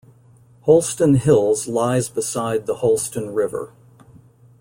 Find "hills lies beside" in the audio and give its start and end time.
1.13-2.65